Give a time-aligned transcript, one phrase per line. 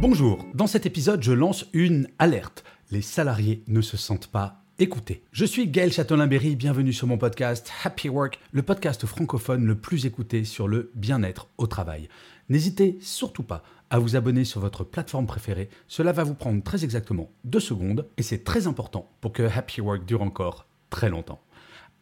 [0.00, 2.62] Bonjour, dans cet épisode, je lance une alerte.
[2.92, 5.24] Les salariés ne se sentent pas écoutés.
[5.32, 10.06] Je suis Gaël Châtelain-Berry, bienvenue sur mon podcast Happy Work, le podcast francophone le plus
[10.06, 12.08] écouté sur le bien-être au travail.
[12.48, 16.84] N'hésitez surtout pas à vous abonner sur votre plateforme préférée, cela va vous prendre très
[16.84, 21.42] exactement deux secondes et c'est très important pour que Happy Work dure encore très longtemps.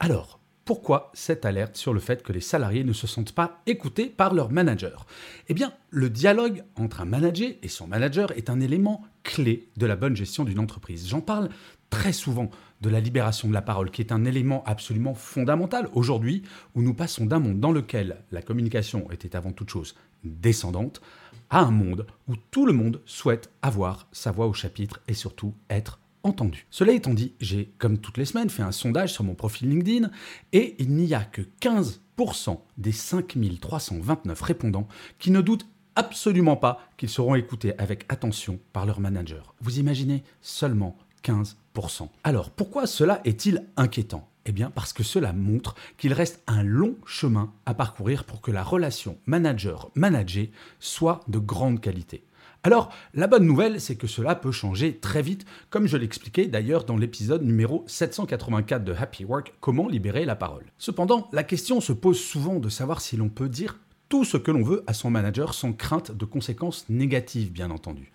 [0.00, 4.06] Alors, pourquoi cette alerte sur le fait que les salariés ne se sentent pas écoutés
[4.06, 5.06] par leur manager?
[5.48, 9.86] Eh bien, le dialogue entre un manager et son manager est un élément clé de
[9.86, 11.08] la bonne gestion d'une entreprise.
[11.08, 11.50] J'en parle
[11.88, 16.42] très souvent de la libération de la parole, qui est un élément absolument fondamental aujourd'hui,
[16.74, 19.94] où nous passons d'un monde dans lequel la communication était avant toute chose
[20.24, 21.00] descendante,
[21.48, 25.54] à un monde où tout le monde souhaite avoir sa voix au chapitre et surtout
[25.70, 26.00] être
[26.70, 30.10] Cela étant dit, j'ai, comme toutes les semaines, fait un sondage sur mon profil LinkedIn
[30.52, 37.08] et il n'y a que 15% des 5329 répondants qui ne doutent absolument pas qu'ils
[37.08, 39.54] seront écoutés avec attention par leur manager.
[39.60, 42.08] Vous imaginez seulement 15%.
[42.22, 44.28] Alors pourquoi cela est-il inquiétant?
[44.44, 48.52] Eh bien parce que cela montre qu'il reste un long chemin à parcourir pour que
[48.52, 50.46] la relation manager-manager
[50.78, 52.22] soit de grande qualité.
[52.66, 56.82] Alors, la bonne nouvelle, c'est que cela peut changer très vite, comme je l'expliquais d'ailleurs
[56.82, 60.64] dans l'épisode numéro 784 de Happy Work, comment libérer la parole.
[60.76, 63.78] Cependant, la question se pose souvent de savoir si l'on peut dire
[64.08, 68.10] tout ce que l'on veut à son manager sans crainte de conséquences négatives, bien entendu.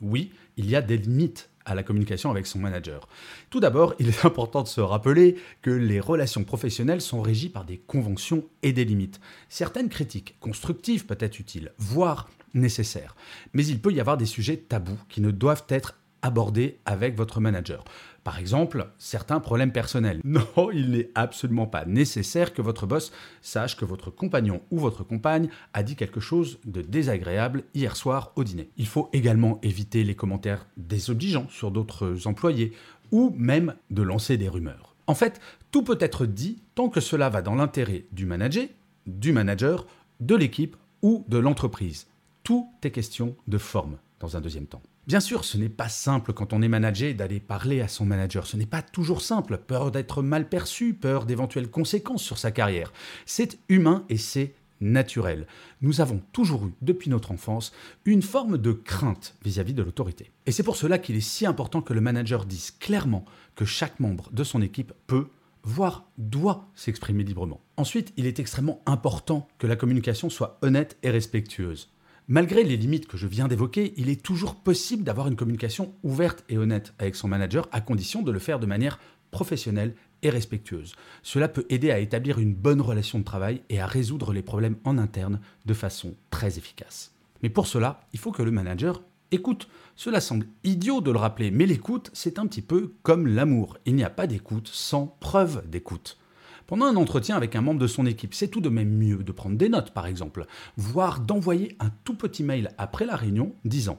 [0.00, 3.08] Oui, il y a des limites à la communication avec son manager.
[3.50, 7.64] Tout d'abord, il est important de se rappeler que les relations professionnelles sont régies par
[7.64, 9.18] des conventions et des limites.
[9.48, 13.14] Certaines critiques constructives peuvent être utiles, voire nécessaire.
[13.52, 17.40] Mais il peut y avoir des sujets tabous qui ne doivent être abordés avec votre
[17.40, 17.84] manager.
[18.24, 20.20] Par exemple, certains problèmes personnels.
[20.24, 25.04] Non, il n'est absolument pas nécessaire que votre boss sache que votre compagnon ou votre
[25.04, 28.70] compagne a dit quelque chose de désagréable hier soir au dîner.
[28.76, 32.72] Il faut également éviter les commentaires désobligeants sur d'autres employés
[33.12, 34.96] ou même de lancer des rumeurs.
[35.06, 35.40] En fait,
[35.70, 38.66] tout peut être dit tant que cela va dans l'intérêt du manager,
[39.06, 39.86] du manager,
[40.18, 42.08] de l'équipe ou de l'entreprise.
[42.46, 44.80] Tout est question de forme dans un deuxième temps.
[45.08, 48.46] Bien sûr, ce n'est pas simple quand on est manager d'aller parler à son manager.
[48.46, 49.58] Ce n'est pas toujours simple.
[49.58, 52.92] Peur d'être mal perçu, peur d'éventuelles conséquences sur sa carrière.
[53.24, 55.48] C'est humain et c'est naturel.
[55.82, 57.72] Nous avons toujours eu, depuis notre enfance,
[58.04, 60.30] une forme de crainte vis-à-vis de l'autorité.
[60.46, 63.24] Et c'est pour cela qu'il est si important que le manager dise clairement
[63.56, 65.26] que chaque membre de son équipe peut
[65.64, 67.60] voire doit s'exprimer librement.
[67.76, 71.90] Ensuite, il est extrêmement important que la communication soit honnête et respectueuse.
[72.28, 76.44] Malgré les limites que je viens d'évoquer, il est toujours possible d'avoir une communication ouverte
[76.48, 78.98] et honnête avec son manager à condition de le faire de manière
[79.30, 80.96] professionnelle et respectueuse.
[81.22, 84.76] Cela peut aider à établir une bonne relation de travail et à résoudre les problèmes
[84.82, 87.12] en interne de façon très efficace.
[87.44, 89.68] Mais pour cela, il faut que le manager écoute.
[89.94, 93.78] Cela semble idiot de le rappeler, mais l'écoute, c'est un petit peu comme l'amour.
[93.86, 96.18] Il n'y a pas d'écoute sans preuve d'écoute.
[96.66, 99.30] Pendant un entretien avec un membre de son équipe, c'est tout de même mieux de
[99.30, 100.46] prendre des notes, par exemple,
[100.76, 103.98] voire d'envoyer un tout petit mail après la réunion disant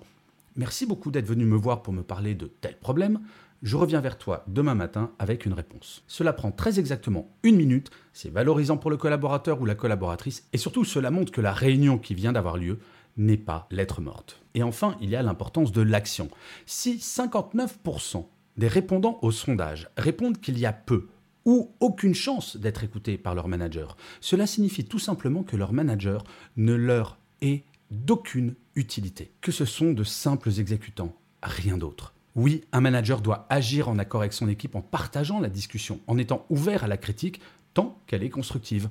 [0.58, 3.22] Merci beaucoup d'être venu me voir pour me parler de tel problème.
[3.64, 6.04] Je reviens vers toi demain matin avec une réponse.
[6.08, 10.58] Cela prend très exactement une minute, c'est valorisant pour le collaborateur ou la collaboratrice, et
[10.58, 12.80] surtout cela montre que la réunion qui vient d'avoir lieu
[13.16, 14.42] n'est pas lettre morte.
[14.56, 16.30] Et enfin, il y a l'importance de l'action.
[16.66, 18.26] Si 59%
[18.58, 21.08] des répondants au sondage répondent qu'il y a peu
[21.48, 23.96] ou aucune chance d'être écoutés par leur manager.
[24.20, 26.26] Cela signifie tout simplement que leur manager
[26.58, 32.14] ne leur est d'aucune utilité, que ce sont de simples exécutants, rien d'autre.
[32.36, 36.18] Oui, un manager doit agir en accord avec son équipe en partageant la discussion, en
[36.18, 37.40] étant ouvert à la critique
[37.74, 38.90] tant qu'elle est constructive.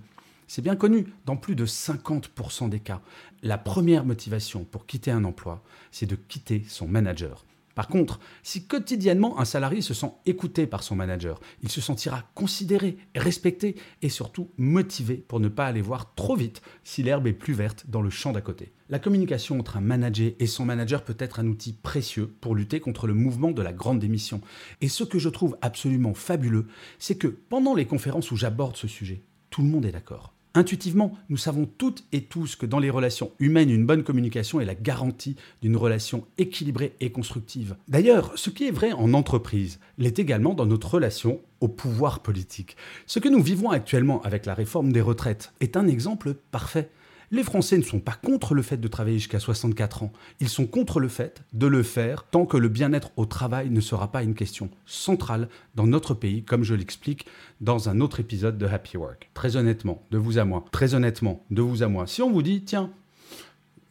[0.49, 3.03] C'est bien connu, dans plus de 50% des cas,
[3.43, 7.45] la première motivation pour quitter un emploi, c'est de quitter son manager.
[7.77, 12.25] Par contre, si quotidiennement un salarié se sent écouté par son manager, il se sentira
[12.35, 17.35] considéré, respecté et surtout motivé pour ne pas aller voir trop vite si l'herbe est
[17.35, 18.73] plus verte dans le champ d'à côté.
[18.89, 22.81] La communication entre un manager et son manager peut être un outil précieux pour lutter
[22.81, 24.41] contre le mouvement de la grande démission.
[24.81, 26.69] Et ce que je trouve absolument fabuleux,
[26.99, 30.36] c'est que pendant les conférences où j'aborde ce sujet, tout le monde est d'accord.
[30.57, 34.65] Intuitivement, nous savons toutes et tous que dans les relations humaines, une bonne communication est
[34.65, 37.77] la garantie d'une relation équilibrée et constructive.
[37.89, 42.79] D'ailleurs, ce qui est vrai en entreprise l'est également dans notre relation au pouvoir politique.
[43.07, 46.89] Ce que nous vivons actuellement avec la réforme des retraites est un exemple parfait.
[47.33, 50.67] Les Français ne sont pas contre le fait de travailler jusqu'à 64 ans, ils sont
[50.67, 54.23] contre le fait de le faire tant que le bien-être au travail ne sera pas
[54.23, 57.27] une question centrale dans notre pays, comme je l'explique
[57.61, 59.31] dans un autre épisode de Happy Work.
[59.35, 62.43] Très honnêtement, de vous à moi, très honnêtement, de vous à moi, si on vous
[62.43, 62.91] dit, tiens,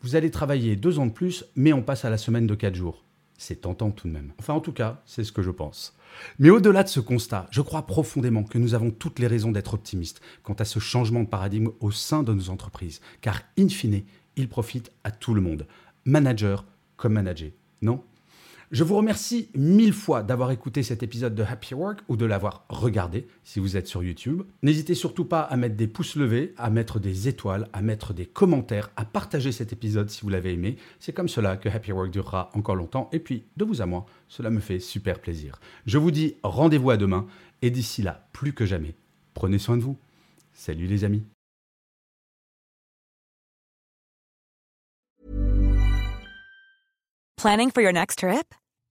[0.02, 2.76] Vous allez travailler deux ans de plus, mais on passe à la semaine de quatre
[2.76, 3.05] jours.
[3.38, 4.34] C'est tentant tout de même.
[4.40, 5.96] Enfin, en tout cas, c'est ce que je pense.
[6.40, 9.74] Mais au-delà de ce constat, je crois profondément que nous avons toutes les raisons d'être
[9.74, 14.04] optimistes quant à ce changement de paradigme au sein de nos entreprises, car in fine,
[14.38, 15.68] il profite à tout le monde,
[16.06, 16.66] manager
[16.96, 17.52] comme manager,
[17.82, 18.04] non?
[18.76, 22.66] Je vous remercie mille fois d'avoir écouté cet épisode de Happy Work ou de l'avoir
[22.68, 24.44] regardé si vous êtes sur YouTube.
[24.64, 28.26] N'hésitez surtout pas à mettre des pouces levés, à mettre des étoiles, à mettre des
[28.26, 30.76] commentaires, à partager cet épisode si vous l'avez aimé.
[31.00, 34.06] C'est comme cela que Happy Work durera encore longtemps et puis de vous à moi,
[34.28, 35.58] cela me fait super plaisir.
[35.86, 37.28] Je vous dis rendez-vous à demain
[37.62, 38.94] et d'ici là, plus que jamais,
[39.34, 39.98] prenez soin de vous.
[40.52, 41.24] Salut les amis.
[47.38, 48.54] Planning for your next trip?